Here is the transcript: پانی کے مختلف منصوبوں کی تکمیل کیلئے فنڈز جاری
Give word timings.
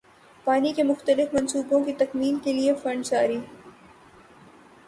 پانی 0.47 0.71
کے 0.73 0.83
مختلف 0.83 1.33
منصوبوں 1.33 1.83
کی 1.85 1.93
تکمیل 1.97 2.39
کیلئے 2.43 2.73
فنڈز 2.83 3.09
جاری 3.09 3.37